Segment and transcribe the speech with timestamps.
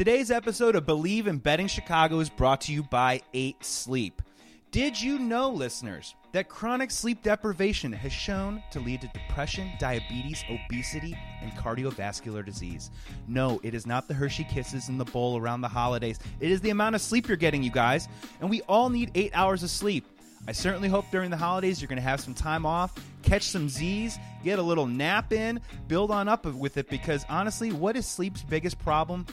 [0.00, 4.22] Today's episode of Bleav in Betting Chicago is brought to you by 8 Sleep.
[4.70, 10.42] Did you know, listeners, that chronic sleep deprivation has shown to lead to depression, diabetes,
[10.48, 12.90] obesity, and cardiovascular disease?
[13.28, 16.18] No, it is not the Hershey Kisses in the bowl around the holidays.
[16.40, 18.08] It is the amount of sleep you're getting, you guys.
[18.40, 20.06] And we all need eight hours of sleep.
[20.48, 23.68] I certainly hope during the holidays you're going to have some time off, catch some
[23.68, 28.06] Z's, get a little nap in, build on up with it because honestly, what is
[28.06, 29.26] sleep's biggest problem?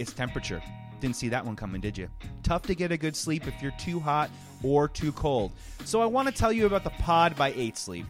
[0.00, 0.62] It's temperature.
[1.00, 2.08] Didn't see that one coming, did you?
[2.42, 4.30] Tough to get a good sleep if you're too hot
[4.62, 5.52] or too cold.
[5.84, 8.06] So I want to tell you about the Pod by 8 Sleep.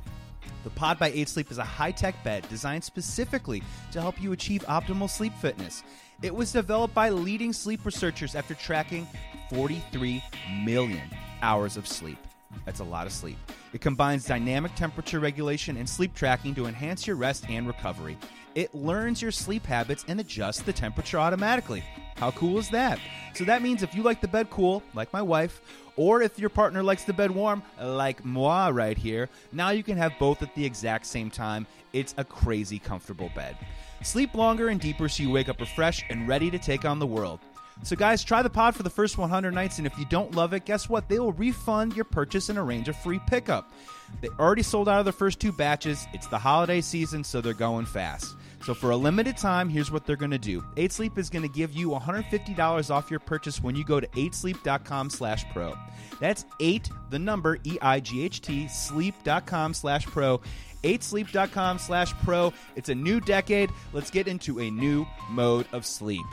[0.63, 4.31] The Pod by 8 Sleep is a high tech bed designed specifically to help you
[4.31, 5.83] achieve optimal sleep fitness.
[6.23, 9.09] It was developed by leading sleep researchers after tracking
[9.53, 10.23] 43
[10.63, 11.11] million
[11.43, 12.19] hours of sleep.
[12.65, 13.39] That's a lot of sleep.
[13.73, 18.19] It combines dynamic temperature regulation and sleep tracking to enhance your rest and recovery.
[18.55, 21.85] It learns your sleep habits and adjusts the temperature automatically.
[22.17, 22.99] How cool is that?
[23.35, 25.63] So that means if you like the bed cool, like my wife,
[25.97, 29.97] or if your partner likes the bed warm, like moi right here, now you can
[29.97, 31.67] have both at the exact same time.
[31.93, 33.57] It's a crazy comfortable bed.
[34.03, 37.07] Sleep longer and deeper so you wake up refreshed and ready to take on the
[37.07, 37.41] world.
[37.83, 40.53] So, guys, try the pod for the first 100 nights, and if you don't love
[40.53, 41.09] it, guess what?
[41.09, 43.73] They will refund your purchase and arrange a free pickup.
[44.21, 46.07] They already sold out of the first two batches.
[46.13, 48.37] It's the holiday season, so they're going fast.
[48.65, 51.43] So, for a limited time, here's what they're going to do 8 Sleep is going
[51.43, 55.75] to give you $150 off your purchase when you go to 8sleep.com slash pro.
[56.21, 60.41] That's 8, the number, E I G H T, sleep.com slash pro.
[60.85, 62.53] 8sleep.com slash pro.
[62.77, 63.71] It's a new decade.
[63.93, 66.25] Let's get into a new mode of sleep.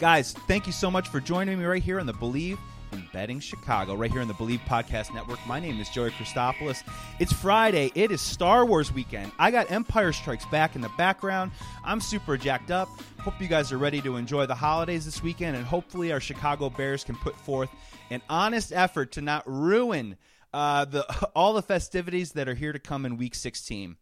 [0.00, 2.56] Guys, thank you so much for joining me right here on the Bleav
[2.92, 5.38] in Betting Chicago, right here on the Bleav Podcast Network.
[5.46, 6.82] My name is Joey Christopoulos.
[7.18, 7.92] It's Friday.
[7.94, 9.30] It is Star Wars weekend.
[9.38, 11.52] I got Empire Strikes Back in the background.
[11.84, 12.88] I'm super jacked up.
[13.18, 16.70] Hope you guys are ready to enjoy the holidays this weekend, and hopefully our Chicago
[16.70, 17.68] Bears can put forth
[18.08, 20.16] an honest effort to not ruin
[20.54, 21.04] uh, the
[21.36, 23.98] all the festivities that are here to come in Week 16.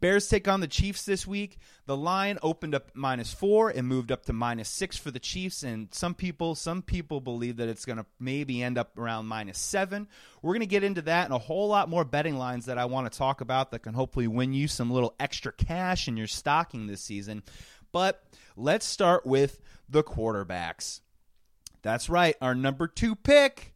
[0.00, 1.58] Bears take on the Chiefs this week.
[1.86, 5.62] The line opened up minus four and moved up to minus six for the Chiefs.
[5.62, 9.58] And some people, some people believe that it's going to maybe end up around minus
[9.58, 10.06] seven.
[10.42, 12.84] We're going to get into that and a whole lot more betting lines that I
[12.84, 16.26] want to talk about that can hopefully win you some little extra cash in your
[16.26, 17.42] stocking this season.
[17.92, 18.22] But
[18.56, 21.00] let's start with the quarterbacks.
[21.82, 23.75] That's right, our number two pick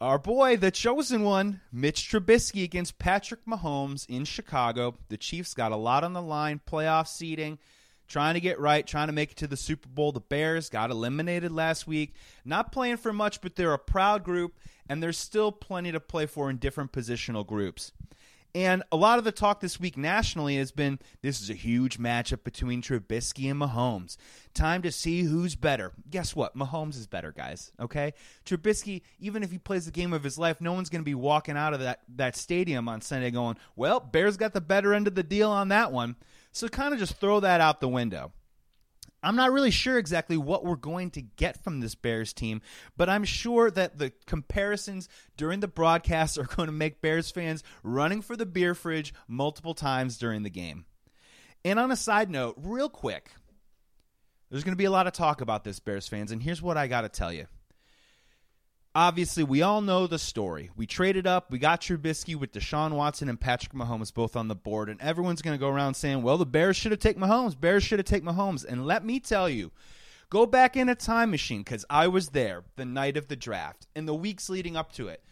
[0.00, 4.96] our boy, the chosen one, Mitch Trubisky against Patrick Mahomes in Chicago.
[5.08, 7.58] The Chiefs got a lot on the line, playoff seeding,
[8.08, 10.12] trying to get right, trying to make it to the Super Bowl.
[10.12, 12.14] The Bears got eliminated last week.
[12.44, 16.26] Not playing for much, but they're a proud group, and there's still plenty to play
[16.26, 17.92] for in different positional groups.
[18.54, 21.98] And a lot of the talk this week nationally has been this is a huge
[21.98, 24.16] matchup between Trubisky and Mahomes.
[24.54, 25.92] Time to see who's better.
[26.08, 26.56] Guess what?
[26.56, 27.72] Mahomes is better, guys.
[27.80, 28.14] Okay?
[28.46, 31.16] Trubisky, even if he plays the game of his life, no one's going to be
[31.16, 35.08] walking out of that, that stadium on Sunday going, well, Bears got the better end
[35.08, 36.14] of the deal on that one.
[36.52, 38.32] So kind of just throw that out the window.
[39.24, 42.60] I'm not really sure exactly what we're going to get from this Bears team,
[42.96, 47.62] but I'm sure that the comparisons during the broadcast are going to make Bears fans
[47.82, 50.84] running for the beer fridge multiple times during the game.
[51.64, 53.30] And on a side note, real quick,
[54.50, 56.76] there's going to be a lot of talk about this, Bears fans, and here's what
[56.76, 57.46] I got to tell you
[58.94, 60.70] obviously, we all know the story.
[60.76, 64.54] We traded up, we got Trubisky with Deshaun Watson and Patrick Mahomes both on the
[64.54, 67.58] board, and everyone's going to go around saying, well, the Bears should have taken Mahomes.
[67.58, 68.64] Bears should have taken Mahomes.
[68.64, 69.72] And let me tell you,
[70.30, 73.86] go back in a time machine because I was there the night of the draft
[73.94, 75.22] and the weeks leading up to it.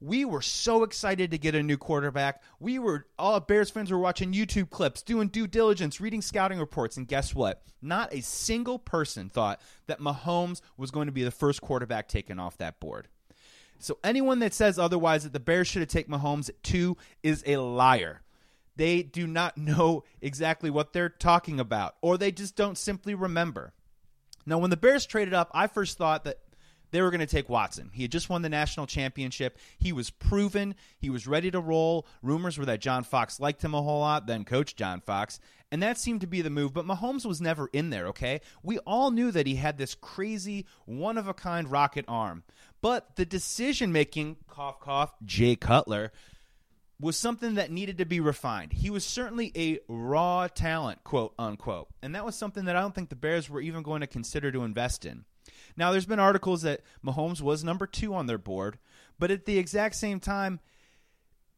[0.00, 2.42] We were so excited to get a new quarterback.
[2.60, 6.96] We were all Bears fans were watching YouTube clips, doing due diligence, reading scouting reports,
[6.96, 7.62] and guess what?
[7.82, 12.38] Not a single person thought that Mahomes was going to be the first quarterback taken
[12.38, 13.08] off that board.
[13.80, 17.42] So anyone that says otherwise that the Bears should have taken Mahomes at two is
[17.46, 18.22] a liar.
[18.76, 23.72] They do not know exactly what they're talking about, or they just don't simply remember.
[24.46, 26.38] Now, when the Bears traded up, I first thought that
[26.90, 27.90] they were going to take Watson.
[27.92, 29.58] He had just won the national championship.
[29.78, 30.74] He was proven.
[30.98, 32.06] He was ready to roll.
[32.22, 35.40] Rumors were that John Fox liked him a whole lot, then coach John Fox.
[35.70, 36.72] And that seemed to be the move.
[36.72, 38.40] But Mahomes was never in there, okay?
[38.62, 42.42] We all knew that he had this crazy, one of a kind rocket arm.
[42.80, 46.12] But the decision making, cough, cough, Jay Cutler,
[47.00, 48.72] was something that needed to be refined.
[48.72, 51.88] He was certainly a raw talent, quote unquote.
[52.02, 54.50] And that was something that I don't think the Bears were even going to consider
[54.50, 55.24] to invest in.
[55.78, 58.78] Now, there's been articles that Mahomes was number two on their board,
[59.16, 60.58] but at the exact same time,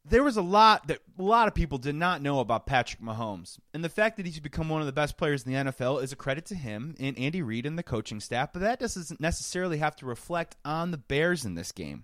[0.05, 3.57] there was a lot that a lot of people did not know about Patrick Mahomes.
[3.73, 6.11] And the fact that he's become one of the best players in the NFL is
[6.11, 9.79] a credit to him and Andy Reid and the coaching staff, but that doesn't necessarily
[9.79, 12.03] have to reflect on the Bears in this game.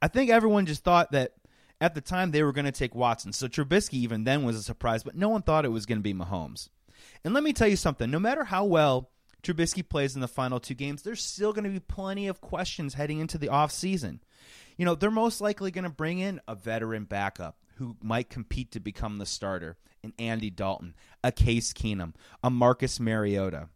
[0.00, 1.32] I think everyone just thought that
[1.80, 3.32] at the time they were going to take Watson.
[3.32, 6.02] So Trubisky even then was a surprise, but no one thought it was going to
[6.02, 6.68] be Mahomes.
[7.24, 9.10] And let me tell you something, no matter how well
[9.42, 12.94] Trubisky plays in the final two games, there's still going to be plenty of questions
[12.94, 14.20] heading into the offseason
[14.80, 18.72] you know, they're most likely going to bring in a veteran backup who might compete
[18.72, 23.68] to become the starter an Andy Dalton, a Case Keenum, a Marcus Mariota.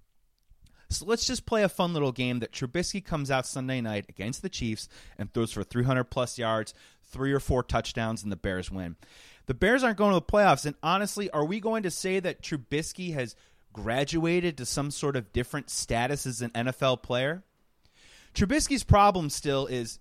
[0.88, 4.40] So let's just play a fun little game that Trubisky comes out Sunday night against
[4.40, 4.88] the Chiefs
[5.18, 6.72] and throws for 300 plus yards,
[7.02, 8.96] three or four touchdowns, and the Bears win.
[9.44, 12.40] The Bears aren't going to the playoffs, and honestly, are we going to say that
[12.40, 13.36] Trubisky has
[13.74, 17.42] graduated to some sort of different status as an NFL player?
[18.34, 19.98] Trubisky's problem still is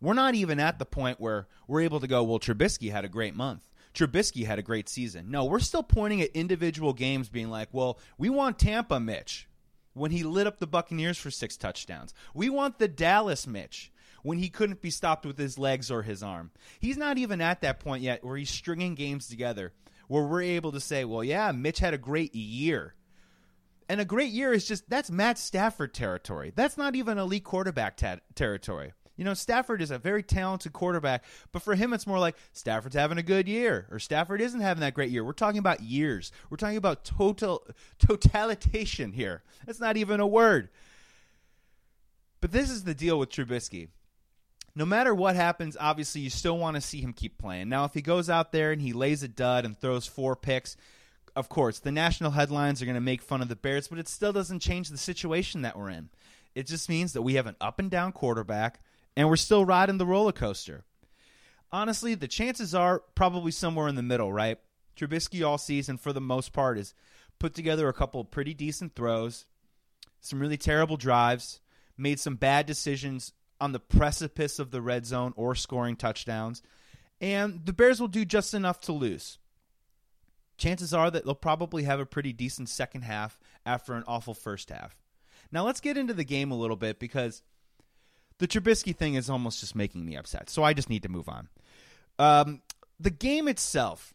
[0.00, 3.08] we're not even at the point where we're able to go, well, Trubisky had a
[3.08, 3.66] great month.
[3.94, 5.30] Trubisky had a great season.
[5.30, 9.48] No, we're still pointing at individual games being like, well, we want Tampa Mitch
[9.92, 12.14] when he lit up the Buccaneers for six touchdowns.
[12.32, 16.22] We want the Dallas Mitch when he couldn't be stopped with his legs or his
[16.22, 16.50] arm.
[16.78, 19.72] He's not even at that point yet where he's stringing games together
[20.10, 22.96] where we're able to say, well, yeah, Mitch had a great year.
[23.88, 26.52] And a great year is just that's Matt Stafford territory.
[26.52, 28.92] That's not even elite quarterback ta- territory.
[29.16, 31.22] You know, Stafford is a very talented quarterback,
[31.52, 34.80] but for him, it's more like Stafford's having a good year or Stafford isn't having
[34.80, 35.22] that great year.
[35.22, 36.32] We're talking about years.
[36.50, 37.64] We're talking about total
[38.00, 39.44] totalitation here.
[39.64, 40.70] That's not even a word.
[42.40, 43.90] But this is the deal with Trubisky.
[44.74, 47.68] No matter what happens, obviously you still want to see him keep playing.
[47.68, 50.76] Now, if he goes out there and he lays a dud and throws four picks,
[51.34, 54.08] of course, the national headlines are going to make fun of the Bears, but it
[54.08, 56.08] still doesn't change the situation that we're in.
[56.54, 58.80] It just means that we have an up and down quarterback
[59.16, 60.84] and we're still riding the roller coaster.
[61.72, 64.58] Honestly, the chances are probably somewhere in the middle, right?
[64.96, 66.94] Trubisky all season, for the most part, has
[67.38, 69.46] put together a couple pretty decent throws,
[70.20, 71.60] some really terrible drives,
[71.96, 76.62] made some bad decisions on the precipice of the red zone or scoring touchdowns,
[77.20, 79.38] and the Bears will do just enough to lose.
[80.56, 84.70] Chances are that they'll probably have a pretty decent second half after an awful first
[84.70, 84.96] half.
[85.52, 87.42] Now, let's get into the game a little bit because
[88.38, 90.48] the Trubisky thing is almost just making me upset.
[90.50, 91.48] So I just need to move on.
[92.18, 92.62] Um,
[92.98, 94.12] the game itself.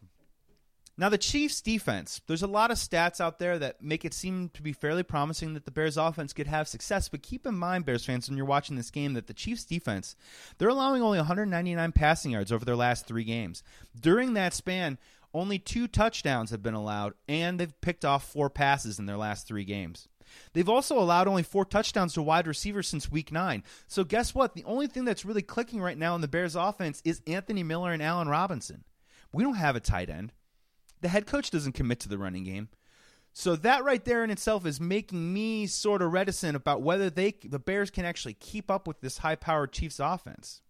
[0.98, 4.48] Now, the Chiefs' defense, there's a lot of stats out there that make it seem
[4.54, 7.10] to be fairly promising that the Bears' offense could have success.
[7.10, 10.16] But keep in mind, Bears fans, when you're watching this game, that the Chiefs' defense,
[10.56, 13.62] they're allowing only 199 passing yards over their last three games.
[13.98, 14.96] During that span,
[15.34, 19.46] only two touchdowns have been allowed, and they've picked off four passes in their last
[19.46, 20.08] three games.
[20.54, 23.64] They've also allowed only four touchdowns to wide receivers since week nine.
[23.86, 24.54] So guess what?
[24.54, 27.92] The only thing that's really clicking right now in the Bears offense is Anthony Miller
[27.92, 28.84] and Allen Robinson.
[29.30, 30.32] We don't have a tight end.
[31.00, 32.68] The head coach doesn't commit to the running game.
[33.32, 37.34] So that right there in itself is making me sort of reticent about whether they
[37.44, 40.62] the Bears can actually keep up with this high-powered Chiefs offense.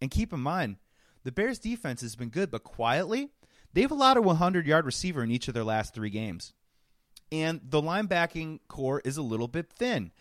[0.00, 0.76] And keep in mind,
[1.22, 3.30] the Bears defense has been good, but quietly,
[3.72, 6.52] they've allowed a 100-yard receiver in each of their last 3 games
[7.32, 10.12] and the linebacking corps is a little bit thin.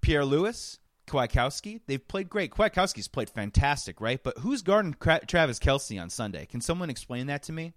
[0.00, 2.50] Pierre Louis, Kwiatkowski, they've played great.
[2.50, 4.22] Kwiatkowski's played fantastic, right?
[4.22, 4.94] But who's guarding
[5.26, 6.46] Travis Kelce on Sunday?
[6.46, 7.72] Can someone explain that to me?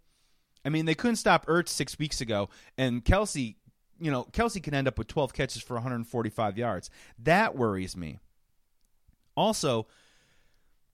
[0.65, 3.55] I mean, they couldn't stop Ertz six weeks ago, and Kelce,
[4.00, 6.89] you know, Kelce can end up with 12 catches for 145 yards.
[7.19, 8.19] That worries me.
[9.36, 9.88] Also,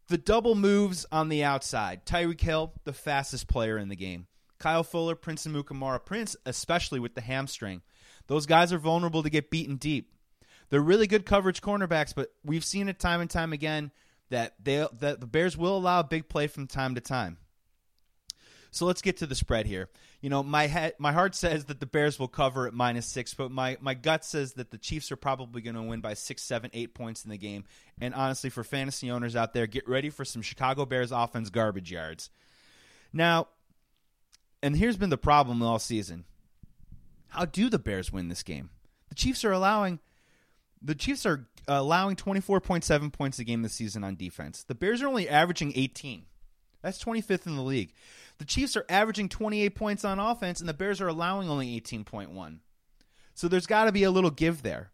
[0.07, 2.05] the double moves on the outside.
[2.05, 4.27] Tyreek Hill, the fastest player in the game.
[4.59, 6.03] Kyle Fuller, Prince Amukamara.
[6.05, 7.81] Prince, especially with the hamstring.
[8.27, 10.11] Those guys are vulnerable to get beaten deep.
[10.69, 13.91] They're really good coverage cornerbacks, but we've seen it time and time again
[14.29, 17.37] that they that the Bears will allow a big play from time to time.
[18.75, 19.87] So let's get to the spread here.
[20.19, 23.33] You know, my head, my heart says that the Bears will cover at minus six,
[23.33, 26.43] but my, my gut says that the Chiefs are probably going to win by six,
[26.43, 27.63] seven, eight points in the game.
[28.01, 31.89] And honestly, for fantasy owners out there, get ready for some Chicago Bears offense garbage
[31.89, 32.29] yards.
[33.13, 33.47] Now,
[34.61, 36.25] and here's been the problem all season.
[37.29, 38.71] How do the Bears win this game?
[39.07, 39.99] The Chiefs are allowing
[40.81, 44.63] the Chiefs are allowing 24.7 points a game this season on defense.
[44.63, 46.25] The Bears are only averaging 18.
[46.85, 47.93] That's 25th in the league.
[48.37, 52.59] The Chiefs are averaging 28 points on offense and the Bears are allowing only 18.1.
[53.33, 54.91] So there's got to be a little give there.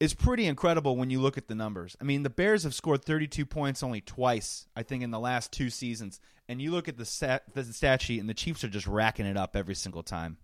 [0.00, 1.96] It's pretty incredible when you look at the numbers.
[2.00, 5.52] I mean, the Bears have scored 32 points only twice, I think, in the last
[5.52, 6.18] two seasons.
[6.48, 9.26] And you look at the stat, the stat sheet, and the Chiefs are just racking
[9.26, 10.38] it up every single time.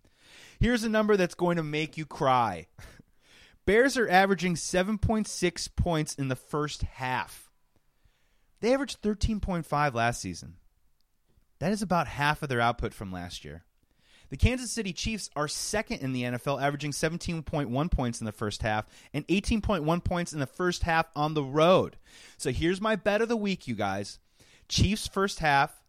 [0.60, 2.68] Here's a number that's going to make you cry.
[3.66, 7.45] Bears are averaging 7.6 points in the first half.
[8.60, 10.56] They averaged 13.5 last season.
[11.58, 13.64] That is about half of their output from last year.
[14.28, 18.62] The Kansas City Chiefs are second in the NFL, averaging 17.1 points in the first
[18.62, 21.96] half and 18.1 points in the first half on the road.
[22.36, 24.18] So here's my bet of the week, you guys.
[24.68, 25.80] Chiefs first half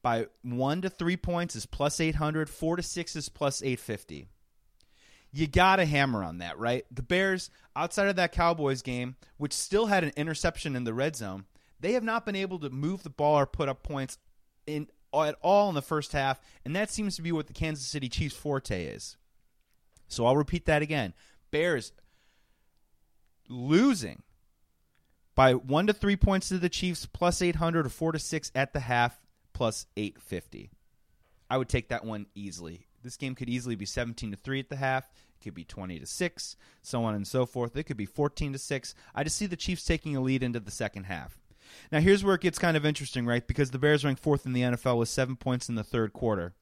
[0.00, 4.28] by one to three points is plus 800, four to six is plus 850.
[5.32, 6.86] You got to hammer on that, right?
[6.90, 11.16] The Bears, outside of that Cowboys game, which still had an interception in the red
[11.16, 11.46] zone,
[11.86, 14.18] they have not been able to move the ball or put up points
[14.66, 17.86] in at all in the first half, and that seems to be what the Kansas
[17.86, 19.16] City Chiefs' forte is.
[20.08, 21.14] So I'll repeat that again.
[21.52, 21.92] Bears
[23.48, 24.24] losing
[25.36, 28.72] by one to three points to the Chiefs, plus 800 or four to six at
[28.72, 29.20] the half,
[29.52, 30.72] plus 850.
[31.48, 32.88] I would take that one easily.
[33.04, 35.04] This game could easily be 17 to 3 at the half.
[35.40, 37.76] It could be 20 to 6, so on and so forth.
[37.76, 38.94] It could be 14 to 6.
[39.14, 41.38] I just see the Chiefs taking a lead into the second half.
[41.90, 43.46] Now, here's where it gets kind of interesting, right?
[43.46, 46.54] Because the Bears rank fourth in the NFL with seven points in the third quarter.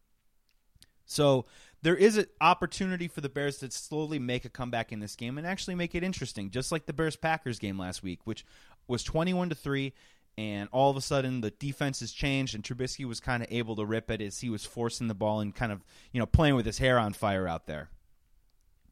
[1.07, 1.47] So
[1.83, 5.37] there is an opportunity for the Bears to slowly make a comeback in this game
[5.37, 8.45] and actually make it interesting, just like the Bears Packers game last week, which
[8.87, 9.93] was 21 to 3
[10.37, 13.77] and all of a sudden the defense has changed and Trubisky was kind of able
[13.77, 16.55] to rip it as he was forcing the ball and kind of, you know, playing
[16.55, 17.91] with his hair on fire out there.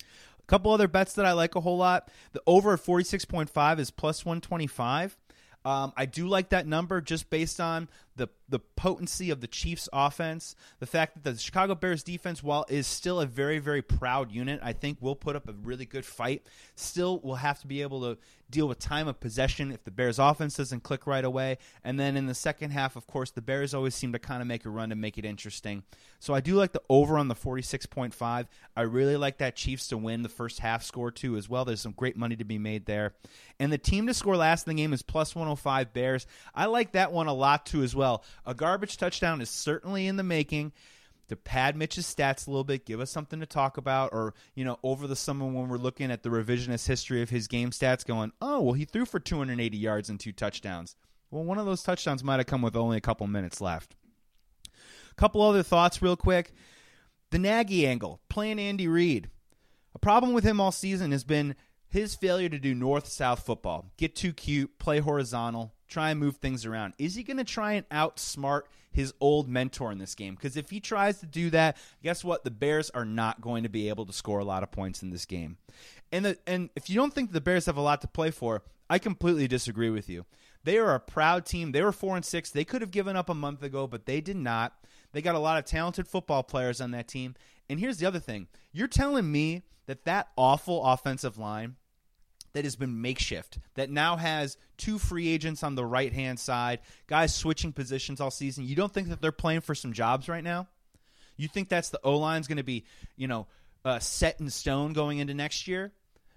[0.01, 2.09] A couple other bets that I like a whole lot.
[2.33, 5.17] The over at 46.5 is plus 125.
[5.65, 9.89] Um, I do like that number just based on the the potency of the Chiefs'
[9.93, 14.31] offense, the fact that the Chicago Bears defense, while is still a very very proud
[14.31, 16.47] unit, I think will put up a really good fight.
[16.75, 18.19] Still, will have to be able to
[18.51, 21.57] deal with time of possession if the Bears' offense doesn't click right away.
[21.85, 24.49] And then in the second half, of course, the Bears always seem to kind of
[24.49, 25.83] make a run to make it interesting.
[26.19, 28.47] So I do like the over on the forty six point five.
[28.77, 31.65] I really like that Chiefs to win the first half score too as well.
[31.65, 33.15] There's some great money to be made there.
[33.59, 35.93] And the team to score last in the game is plus one hundred oh five
[35.95, 36.27] Bears.
[36.55, 38.02] I like that one a lot too as well.
[38.47, 40.73] A garbage touchdown is certainly in the making
[41.29, 44.65] to pad Mitch's stats a little bit, give us something to talk about, or you
[44.65, 48.05] know, over the summer when we're looking at the revisionist history of his game stats,
[48.05, 50.95] going, oh well, he threw for 280 yards and two touchdowns.
[51.31, 53.97] Well, one of those touchdowns might have come with only a couple minutes left.
[54.67, 56.53] A couple other thoughts, real quick.
[57.31, 59.31] The Nagy angle, playing Andy Reid.
[59.95, 61.55] A problem with him all season has been
[61.89, 63.91] his failure to do north south football.
[63.97, 66.95] Get too cute, play horizontal, try and move things around.
[66.99, 70.35] Is he going to try and outsmart his old mentor in this game?
[70.35, 72.45] Because if he tries to do that, guess what?
[72.45, 75.11] The Bears are not going to be able to score a lot of points in
[75.11, 75.57] this game.
[76.11, 78.63] And the, and if you don't think the Bears have a lot to play for,
[78.91, 80.27] I completely disagree with you.
[80.65, 81.73] They are a proud team.
[81.73, 82.51] They were four and six.
[82.51, 84.75] They could have given up a month ago, but they did not.
[85.13, 87.35] They got a lot of talented football players on that team.
[87.69, 91.77] And here's the other thing: you're telling me that that awful offensive line
[92.53, 96.81] that has been makeshift, that now has two free agents on the right hand side,
[97.07, 98.65] guys switching positions all season.
[98.65, 100.69] You don't think that they're playing for some jobs right now?
[101.37, 102.85] You think that's the O line's going to be,
[103.17, 103.47] you know,
[103.85, 105.93] uh, set in stone going into next year?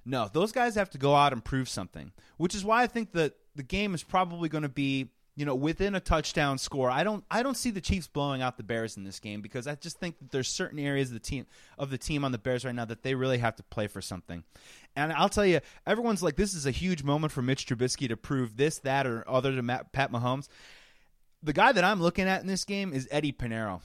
[0.06, 3.12] No, those guys have to go out and prove something, which is why I think
[3.14, 6.90] that the game is probably going to be you know, within a touchdown score.
[6.90, 9.68] I don't I don't see the Chiefs blowing out the Bears in this game because
[9.68, 11.46] I just think that there's certain areas of the team
[11.78, 14.02] of the team on the Bears right now that they really have to play for
[14.02, 14.44] something.
[14.96, 18.16] And I'll tell you, everyone's like, this is a huge moment for Mitch Trubisky to
[18.16, 20.48] prove this, that, or other to Matt, Pat Mahomes.
[21.44, 23.82] The guy that I'm looking at in this game is Eddie Piñeiro.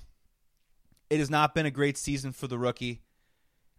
[1.10, 3.02] It has not been a great season for the rookie.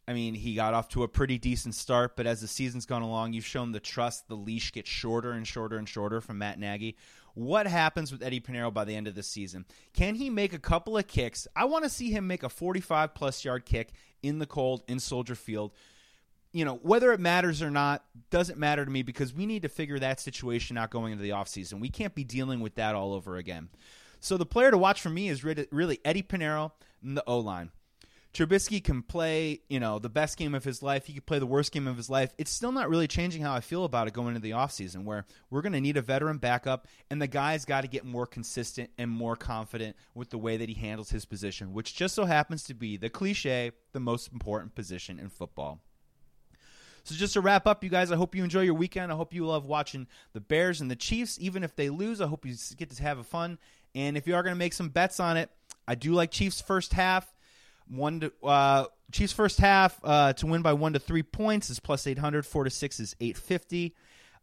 [0.08, 3.02] I mean, he got off to a pretty decent start, but as the season's gone
[3.02, 4.28] along, you've shown the trust.
[4.28, 6.98] The leash gets shorter and shorter and shorter from Matt Nagy.
[7.34, 9.66] What happens with Eddie Piñeiro by the end of the season?
[9.94, 11.48] Can he make a couple of kicks?
[11.56, 15.00] I want to see him make a 45 plus yard kick in the cold in
[15.00, 15.72] Soldier Field.
[16.54, 19.70] You know, whether it matters or not doesn't matter to me because we need to
[19.70, 21.80] figure that situation out going into the offseason.
[21.80, 23.70] We can't be dealing with that all over again.
[24.20, 26.72] So the player to watch for me is really Eddie Piñeiro
[27.02, 27.72] and the O line.
[28.34, 31.06] Trubisky can play, you know, the best game of his life.
[31.06, 32.34] He could play the worst game of his life.
[32.38, 35.26] It's still not really changing how I feel about it going into the offseason, where
[35.50, 38.90] we're going to need a veteran backup, and the guy's got to get more consistent
[38.98, 42.64] and more confident with the way that he handles his position, which just so happens
[42.64, 45.82] to be the cliche, the most important position in football.
[47.04, 49.12] So just to wrap up, you guys, I hope you enjoy your weekend.
[49.12, 51.38] I hope you love watching the Bears and the Chiefs.
[51.42, 53.58] Even if they lose, I hope you get to have a fun.
[53.96, 55.50] And if you are going to make some bets on it,
[55.88, 57.34] I do like Chiefs first half.
[57.92, 61.80] One to uh, Chiefs first half uh, to win by one to three points is
[61.80, 62.46] plus eight hundred.
[62.46, 63.96] Four to six is eight fifty.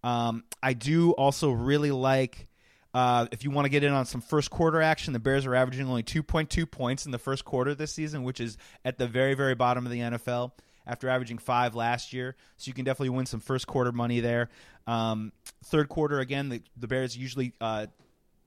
[0.05, 2.47] Um, I do also really like
[2.93, 5.13] uh, if you want to get in on some first quarter action.
[5.13, 8.23] The Bears are averaging only two point two points in the first quarter this season,
[8.23, 10.53] which is at the very very bottom of the NFL.
[10.87, 12.35] after averaging five last year.
[12.57, 14.49] So you can definitely win some first quarter money there.
[14.87, 15.33] Um,
[15.67, 17.87] third quarter, again, the, the Bears usually uh,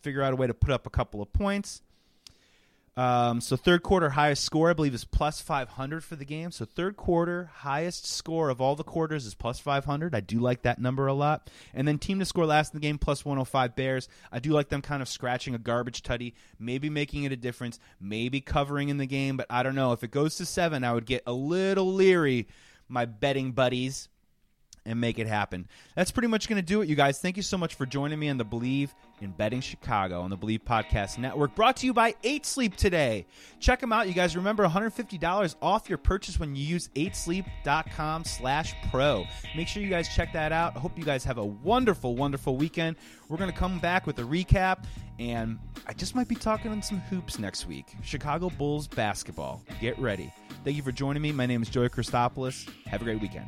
[0.01, 1.83] figure out a way to put up a couple of points.
[3.01, 6.51] Um, so third quarter highest score, I believe, is plus 500 for the game.
[6.51, 10.13] So third quarter highest score of all the quarters is plus 500.
[10.13, 11.49] I do like that number a lot.
[11.73, 14.07] And then team to score last in the game plus 105 Bears.
[14.31, 17.79] I do like them kind of scratching a garbage tutty, maybe making it a difference,
[17.99, 19.35] maybe covering in the game.
[19.35, 22.49] But I don't know if it goes to seven, I would get a little leery,
[22.87, 24.09] my betting buddies
[24.85, 25.67] and make it happen.
[25.95, 27.19] That's pretty much going to do it, you guys.
[27.19, 28.89] Thank you so much for joining me on the Bleav
[29.21, 33.25] in Betting Chicago on the Bleav Podcast Network, brought to you by 8 Sleep today.
[33.59, 34.35] Check them out, you guys.
[34.35, 39.25] Remember, $150 off your purchase when you use 8sleep.com slash pro.
[39.55, 40.75] Make sure you guys check that out.
[40.75, 42.95] I hope you guys have a wonderful, wonderful weekend.
[43.29, 44.85] We're going to come back with a recap,
[45.19, 47.85] and I just might be talking on some hoops next week.
[48.01, 49.63] Chicago Bulls basketball.
[49.79, 50.33] Get ready.
[50.63, 51.31] Thank you for joining me.
[51.31, 52.69] My name is Joey Christopoulos.
[52.87, 53.47] Have a great weekend.